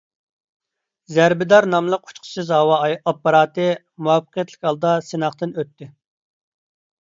[1.17, 2.79] «زەربىدار» ناملىق ئۇچقۇچىسىز ھاۋا
[3.11, 3.67] ئاپپاراتى
[4.07, 5.91] مۇۋەپپەقىيەتلىك ھالدا سىناقتىن ئۆتتى.